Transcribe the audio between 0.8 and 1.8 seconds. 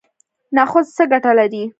څه ګټه لري؟